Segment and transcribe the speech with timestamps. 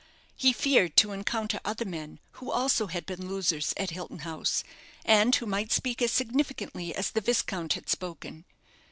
[0.35, 4.63] He feared to encounter other men who also had been losers at Hilton House,
[5.05, 8.45] and who might speak as significantly as the viscount had spoken.